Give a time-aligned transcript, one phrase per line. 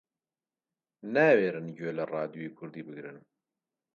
[1.15, 3.17] ناوێرن گوێ لە ڕادیۆی کوردی بگرن